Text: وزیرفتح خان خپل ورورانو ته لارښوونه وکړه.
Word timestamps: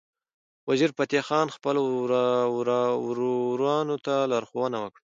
وزیرفتح 0.69 1.21
خان 1.27 1.47
خپل 1.55 1.75
ورورانو 3.07 3.95
ته 4.05 4.15
لارښوونه 4.31 4.77
وکړه. 4.81 4.99